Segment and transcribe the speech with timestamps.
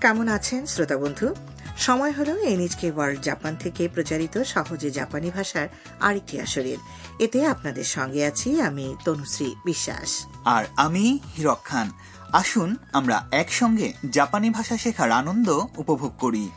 [0.00, 1.34] কেমন আছেন শ্রোতা বন্ধু?
[1.76, 5.68] সময় হলো এনএচকে ওয়ার্ল্ড জাপান থেকে প্রচারিত সহজে জাপানি ভাষার
[6.00, 6.76] আরেকটি আসরের।
[7.18, 11.90] এতে আপনাদের সঙ্গে আছি আমি তনুশ্রী বিশ্বাস। আর আমি হিরক খান।
[12.32, 16.50] আসুন আমরা একসঙ্গে জাপানি ভাষা শেখার আনন্দ উপভোগ করি।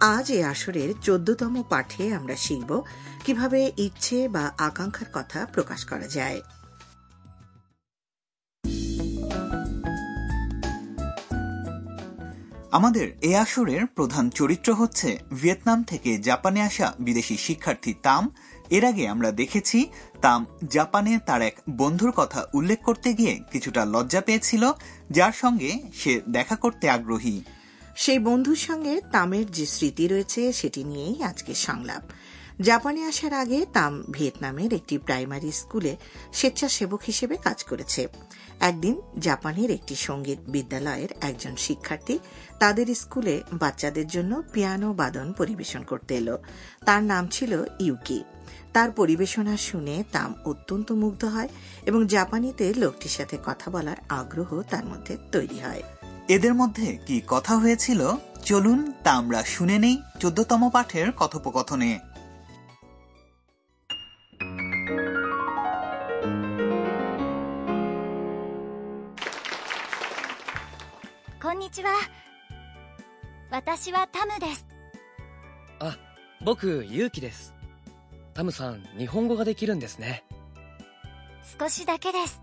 [0.00, 2.82] আজ এই আসরের চোদ্দতম পাঠে আমরা শিখব
[3.24, 6.40] কীভাবে ইচ্ছে বা আকাঙ্ক্ষার কথা প্রকাশ করা যায়।
[12.76, 18.34] আমাদের এ আসরের প্রধান চরিত্র হচ্ছে ভিয়েতনাম থেকে জাপানে আসা বিদেশি শিক্ষার্থী তাম।
[18.70, 19.78] এর আগে আমরা দেখেছি,
[20.20, 20.40] তাম
[20.70, 24.72] জাপানে তার এক বন্ধুর কথা উল্লেখ করতে গিয়ে কিছুটা লজ্জা পেয়েছিল,
[25.10, 27.36] যার সঙ্গে সে দেখা করতে আগ্রহী।
[27.96, 32.02] সেই বন্ধুর সঙ্গে তামের যে স্মৃতি রয়েছে, সেটি নিয়েই আজকে সংলাপ।
[32.60, 35.96] জাপানে আসার আগে তাম ভিয়েতনামের একটি প্রাইমারি স্কুলে
[36.32, 38.08] স্বেচ্ছাসেবক হিসেবে কাজ করেছে।
[38.60, 42.18] একদিন জাপানের একটি সংগীত বিদ্যালয়ের একজন শিক্ষার্থী
[42.58, 46.38] তাদের স্কুলে বাচ্চাদের জন্য পিয়ানো বাদন পরিবেশন করতে এলো।
[46.84, 48.24] তার নাম ছিল ইউকি।
[48.72, 51.48] তার পরিবেশনা শুনে তাম অত্যন্ত মুগ্ধ হয়
[51.86, 55.82] এবং জাপানিতে লোকটির সাথে কথা বলার আগ্রহ তার মধ্যে তৈরি হয়।
[56.28, 58.10] এদের মধ্যে কি কথা হয়েছিল?
[58.44, 61.98] চলুন তা আমরা শুনে নেই চোদ্দতম পাঠের কথোপকথনে।
[71.45, 71.91] こんにちは
[73.49, 74.65] 私はタムです
[75.79, 75.97] あ
[76.43, 77.53] 僕ユウキです
[78.33, 80.23] タムさん日本語ができるんですね
[81.59, 82.41] 少しだけです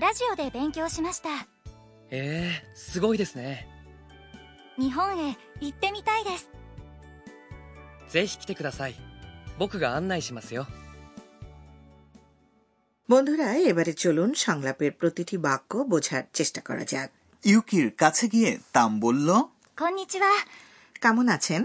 [0.00, 1.28] ラジオで勉強しました
[2.10, 3.68] ええすごいですね
[4.78, 6.50] 日本へ行ってみたいです
[8.08, 8.94] ぜひ来てください
[9.58, 10.66] 僕が案内しますよ
[13.12, 17.10] বন্ধুরা এবারে চলুন সংলাপের প্রতিটি বাক্য বোঝার চেষ্টা করা যাক
[17.46, 19.28] ইউকির কাছে গিয়ে তাম বলল
[19.80, 20.26] こんにちは
[21.02, 21.62] কেমন আছেন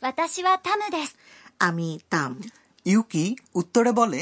[0.00, 1.16] 私はタムです
[1.68, 2.30] আমি তাম
[2.92, 3.24] ইউকি
[3.60, 4.20] উত্তরে বলে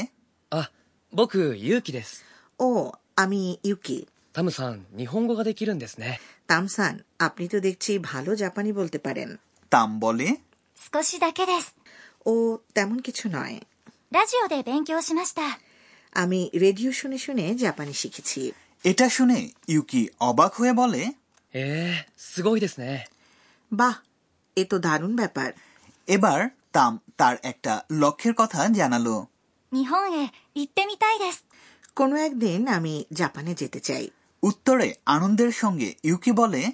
[0.51, 0.71] あ
[1.13, 2.25] 僕ユウキです
[2.59, 6.19] ও আমি ইউকি タムさん日本語ができるんですね
[6.51, 6.93] তামসান
[7.27, 9.29] আপনি তো দেখছি ভালো জাপানি বলতে পারেন
[9.73, 10.27] তাম বলে
[10.91, 11.65] 少しだけです
[12.31, 12.33] ও
[12.75, 13.55] তেমন কিছু নয়
[14.11, 15.41] ラジオで勉強しました
[16.23, 18.41] আমি রেডিও শুনে শুনে জাপানি শিখেছি
[18.84, 21.12] এটা শুনে ইউকি অবাক হয়ে বলে
[23.72, 23.94] বাহ
[24.56, 25.52] এ তো দারুণ ব্যাপার।
[26.06, 29.26] এবার তাম তার একটা লক্ষ্যের কথা জানালো।
[31.96, 34.10] কোনো একদিন আমি জাপানে যেতে চাই।
[34.42, 36.72] উত্তরে আনন্দের সঙ্গে ইউকি বলে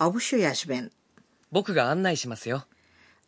[0.00, 0.88] অবশ্যই আসবেন।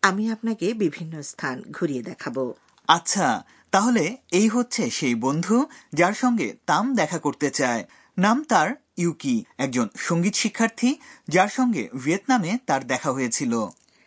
[0.03, 2.55] আমি আপনাকে বিভিন্ন স্থান ঘুরিয়ে দেখাবো।
[2.89, 5.58] আচ্ছা তাহলে এই হচ্ছে সেই বন্ধু
[5.94, 7.82] যার সঙ্গে তাম দেখা করতে চায়
[8.18, 10.90] নাম তার ইউকি একজন সঙ্গীত শিক্ষার্থী
[11.28, 13.54] যার সঙ্গে ভিয়েতনামে তার দেখা হয়েছিল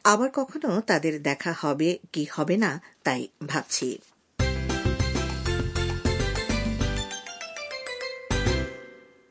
[0.04, 2.70] আবার কখনো তাদের দেখা হবে কি হবে না
[3.04, 3.88] তাই ভাবছি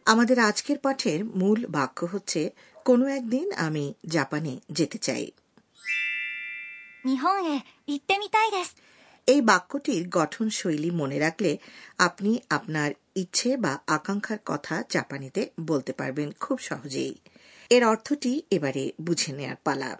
[0.06, 2.42] আমাদের আজকের পাঠের মূল বাক্য হচ্ছে
[2.86, 5.26] কোনো একদিন আমি জাপানে যেতে চাই
[7.06, 8.76] 日本へ行ってみたいです
[9.27, 11.59] এই বাক্যটির গঠনশৈলী মনে রাখলে
[11.99, 17.15] আপনি আপনার ইচ্ছে বা আকাঙ্ক্ষার কথা জাপানিতে বলতে পারবেন খুব সহজেই।
[17.71, 19.99] এর অর্থটি এবারে বুঝে নেয়ার পালা।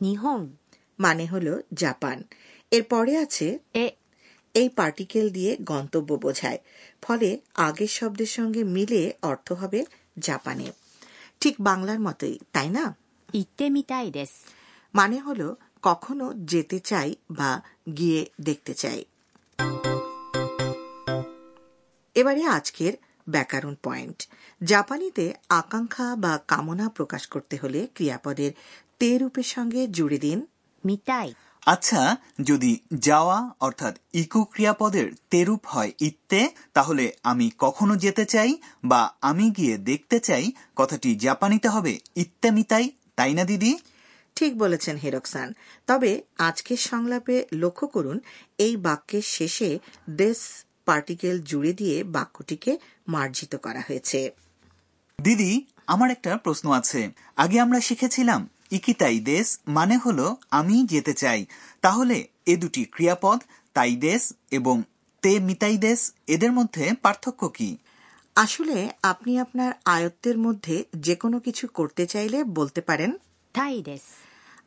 [0.00, 0.46] নিহং
[0.98, 2.22] মানে হল জাপান।
[2.70, 3.90] এর পরে আছে এ।
[4.54, 6.58] এই পার্টিকেল দিয়ে গন্তব্য বোঝায়।
[7.02, 9.84] ফলে আগের শব্দের সঙ্গে মিলে অর্থ হবে
[10.18, 10.72] জাপানে।
[11.40, 12.96] ঠিক বাংলার মতোই তাই না?
[14.94, 17.60] মানে হলো কখনো যেতে চাই বা
[17.96, 19.04] গিয়ে দেখতে চাই।
[22.14, 22.92] এবারে আজকের
[23.28, 24.28] ব্যাকরণ পয়েন্ট।
[24.64, 28.52] জাপানিতে আকাঙ্ক্ষা বা কামনা প্রকাশ করতে হলে ক্রিয়াপদের
[28.98, 30.46] তে রূপের সঙ্গে জুড়ে দিন।
[30.84, 31.34] মিটাই
[31.66, 39.12] আচ্ছা যদি যাওয়া অর্থাৎ ইকো ক্রিয়াপদের তেরূপ হয় ইত্তে তাহলে আমি কখনো যেতে চাই বা
[39.20, 40.52] আমি গিয়ে দেখতে চাই?
[40.76, 43.78] কথাটি জাপানিতে হবে ইত্তে মিতাই তাই না দিদি?
[44.40, 45.48] ঠিক বলেছেন হিরকসান।
[45.86, 48.16] তবে আজকের সংলাপে লক্ষ্য করুন
[48.58, 49.70] এই বাক্যের শেষে
[50.10, 50.38] দেশ
[50.84, 52.72] পার্টিকেল জুড়ে দিয়ে বাক্যটিকে
[53.08, 54.20] মার্জিত করা হয়েছে।
[55.18, 55.50] দিদি
[55.86, 57.00] আমার একটা প্রশ্ন আছে।
[57.36, 58.40] আগে আমরা শিখেছিলাম
[58.70, 60.20] ইকিতাই দেশ মানে হল
[60.50, 61.40] আমি যেতে চাই।
[61.80, 62.16] তাহলে
[62.46, 63.38] এ দুটি ক্রিয়াপদ
[63.76, 64.76] তাই দেশ এবং
[65.22, 67.70] তে মিতাই দেশ এদের মধ্যে পার্থক্য কি?
[68.36, 73.10] আসলে আপনি আপনার আয়ত্তের মধ্যে যে কোনো কিছু করতে চাইলে বলতে পারেন।
[73.54, 74.04] তাই দেশ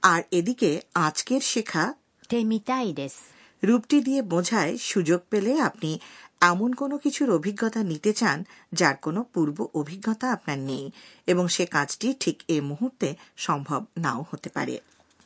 [0.03, 1.93] আর এদিকে আজকের শেখা
[3.63, 5.99] রূপটি দিয়ে বোঝায় সুযোগ পেলে আপনি
[6.41, 10.91] এমন কোনো কিছুর অভিজ্ঞতা নিতে চান যার কোনো পূর্ব অভিজ্ঞতা আপনার নেই
[11.27, 14.79] এবং সে কাজটি ঠিক এই মুহূর্তে সম্ভব নাও হতে পারে।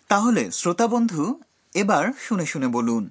[0.07, 1.39] তাহলে শ্রোতা বন্ধু
[1.73, 3.09] এবার শুনে শুনে বলুন।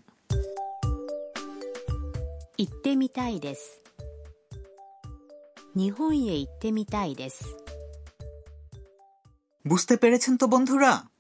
[9.67, 11.16] বুঝতে পেরেছেন তো বন্ধুরা?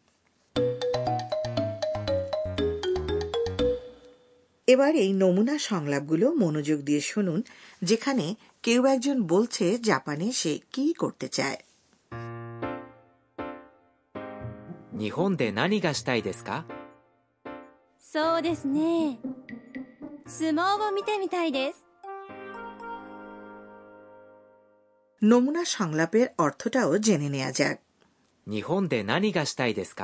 [4.68, 7.40] এবার এই নমুনা সংলাপগুলো মনোযোগ দিয়ে শুনুন
[7.90, 8.26] যেখানে
[8.64, 11.60] কেউ একজন বলছে জাপানে সে কি করতে চায়
[15.02, 16.66] 日本で何がしたいですか
[18.04, 19.18] そうですね
[20.28, 21.78] 相撲を見てみたいです
[25.22, 27.78] নমুনা সংলাপের অর্থটাও জেনে নেওয়া যাক
[28.48, 30.02] 日本で何がしたいですか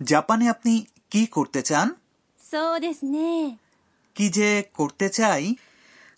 [0.00, 0.72] জাপানে আপনি
[1.12, 1.86] কি করতে চান
[2.40, 3.58] そうですね
[4.15, 5.55] কি যে করতে চাই?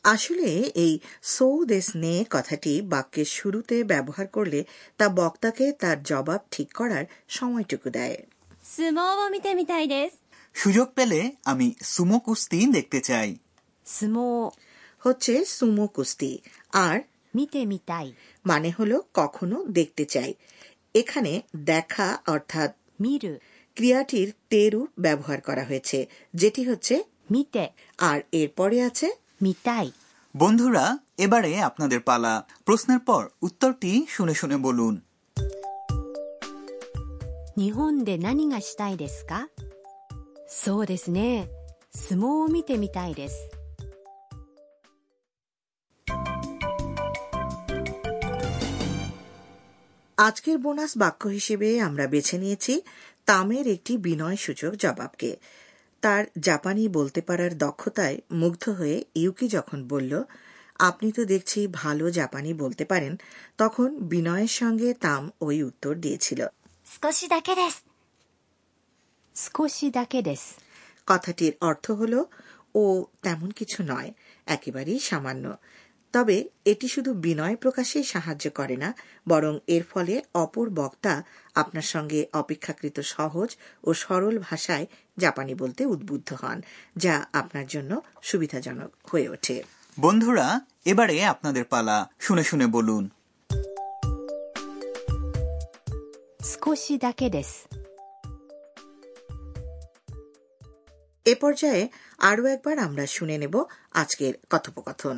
[0.04, 4.64] আসলে এই সো দেশ নে কথাটি বাক্যের শুরুতে ব্যবহার করলে
[4.98, 8.18] তা বক্তাকে তার জবাব ঠিক করার সময়টুকু দেয়।
[10.54, 13.36] সুযোগ পেলে আমি সুমো কুস্তি দেখতে চাই।
[13.86, 14.52] সুমো।
[15.00, 16.40] হচ্ছে সুমো কুস্তি
[16.74, 17.00] আর
[17.36, 18.14] মিতে মিতাই
[18.46, 20.34] মানে হল কখনো দেখতে চাই।
[20.96, 23.38] এখানে দেখা অর্থাৎ মিরু।
[23.76, 27.65] ক্রিয়াটির তেরু ব্যবহার করা হয়েছে যেটি হচ্ছে 見て
[28.09, 29.09] আর এরপরে আছে
[29.45, 29.89] 見たい
[30.35, 30.85] বন্ধুরা
[31.25, 32.33] এবারে আপনাদের পালা
[32.67, 34.95] প্রশ্নের পর উত্তরটি শুনে শুনে বলুন
[37.57, 39.33] 日本で何がしたいですか
[40.49, 41.49] そうですね
[41.93, 43.35] 相撲を見てみたいです
[50.19, 52.75] আজকের বোনাস বাক্য হিসেবে আমরা বেছে নিয়েছি
[53.29, 55.31] তামের একটি বিনয় সূচক জবাবকে
[56.06, 60.24] তার জাপানি বলতে পারার দক্ষতায় মুগ্ধ হয়ে ইউকি যখন বলল
[60.80, 63.18] আপনি তো দেখছি ভালো জাপানি বলতে পারেন
[63.58, 66.46] তখন বিনয়ের সঙ্গে তাম ওই উত্তর দিয়েছিল।
[71.08, 72.24] কথাটির অর্থ হল
[72.76, 74.14] ও তেমন কিছু নয়
[74.46, 75.46] একেবারেই সামান্য।
[76.15, 78.89] তবে এটি শুধু বিনয় প্রকাশেই সাহায্য করে না
[79.29, 81.15] বরং এর ফলে অপর বক্তা
[81.55, 83.51] আপনার সঙ্গে অপেক্ষাকৃত সহজ
[83.85, 84.87] ও সরল ভাষায়
[85.19, 86.59] জাপানি বলতে উদ্বুদ্ধ হন
[86.97, 87.93] যা আপনার জন্য
[88.23, 89.57] সুবিধাজনক হয়ে ওঠে
[89.99, 90.47] বন্ধুরা
[90.85, 93.05] এবারে আপনাদের পালা শুনে শুনে বলুন
[96.53, 97.55] 少しだけです
[101.27, 101.83] এ পর্যায়ে
[102.21, 103.55] আরও একবার আমরা শুনে নেব
[103.93, 105.17] আজকের কথোপকথন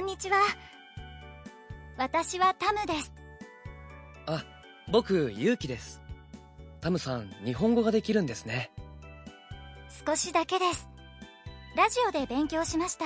[0.00, 0.38] んにちは。
[1.96, 3.12] 私はタムです。
[4.26, 4.44] あ
[4.90, 6.00] 僕勇気です。
[6.80, 8.70] タムさん日本語ができるんですね。
[10.06, 10.88] 少しだけです。
[11.76, 13.04] ラジオで勉強しました。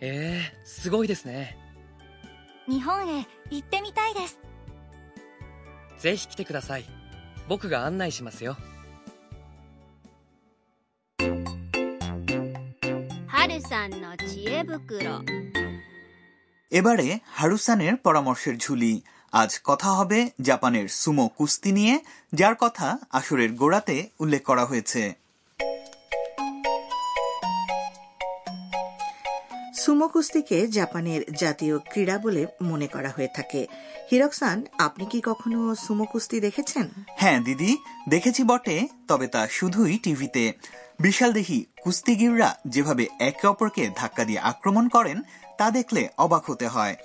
[0.00, 1.58] ええすごいですね。
[2.68, 4.38] 日本へ行ってみたいです。
[5.98, 6.84] ぜひ来てください。
[7.48, 8.56] 僕が案内しますよ。
[13.26, 15.20] 春さんの知恵袋
[16.70, 19.00] এবারে হারুসানের পরামর্শের ঝুলি।
[19.32, 22.00] আজ কথা হবে জাপানের সুমো কুস্তি নিয়ে
[22.34, 25.14] যার কথা আসরের গোড়াতে উল্লেখ করা হয়েছে।
[29.76, 33.66] সুমো কুস্তিকে জাপানের জাতীয় ক্রীড়া বলে মনে করা হয়ে থাকে।
[34.10, 36.88] হিরকসান আপনি কি কখনো সুমো কুস্তি দেখেছেন?
[37.16, 37.76] হ্যাঁ দিদি
[38.08, 40.52] দেখেছি বটে তবে তা শুধুই টিভিতে।
[41.00, 45.22] বিশাল দেহি কুস্তিগিররা যেভাবে একে অপরকে ধাক্কা দিয়ে আক্রমণ করেন
[45.58, 46.96] তা দেখলে অবাক হতে হয়।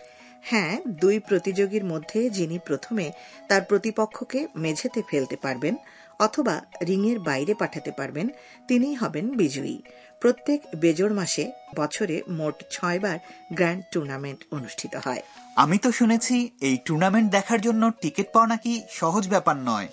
[0.42, 3.12] হ্যাঁ দুই প্রতিযোগীর মধ্যে যিনি প্রথমে
[3.50, 5.76] তার প্রতিপক্ষকে মেঝেতে ফেলতে পারবেন
[6.20, 6.56] অথবা
[6.88, 8.28] রিংয়ের বাইরে পাঠাতে পারবেন
[8.68, 9.78] তিনিই হবেন বিজয়ী।
[10.22, 13.18] প্রত্যেক বেজোড় মাসে বছরে মোট ছয়বার
[13.54, 15.22] গ্র্যান্ড টুর্নামেন্ট অনুষ্ঠিত হয়।
[15.56, 19.88] আমি তো শুনেছি এই টুর্নামেন্ট দেখার জন্য টিকিট পাওয়া নাকি সহজ ব্যাপার নয়।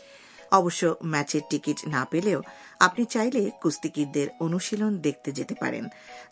[0.52, 2.40] অবশ্য ম্যাচের টিকিট না পেলেও
[2.80, 5.84] আপনি চাইলে কুস্তিগিরদের অনুশীলন দেখতে যেতে পারেন।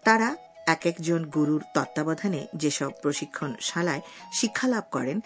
[0.05, 0.37] তারা
[0.67, 4.01] এক একজন গুরুর তত্ত্বাবধানে যেসব প্রশিক্ষণ শালায়
[4.33, 5.21] শিক্ষালাভ করেন,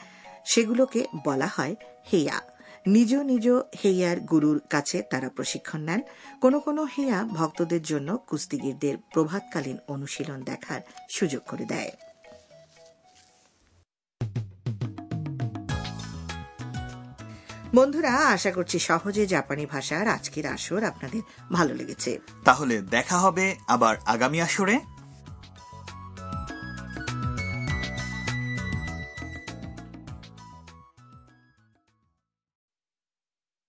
[0.45, 1.75] সেগুলোকে বলা হয়
[2.13, 2.41] হেয়া।
[2.87, 6.03] নিজ নিজ হেয়ার গুরুর কাছে তারা প্রশিক্ষণ নেন।
[6.41, 10.81] কোনো কোনো হেয়া ভক্তদের জন্য কুস্তিগিরদের প্রভাতকালীন অনুশীলন দেখার
[11.11, 11.93] সুযোগ করে দেয়।
[17.75, 23.97] বন্ধুরা, আশা করছি সহজে জাপানি ভাষার আজকের আসর আপনাদের ভালো লেগেছে। তাহলে দেখা হবে আবার
[24.07, 24.98] আগামী আসরে।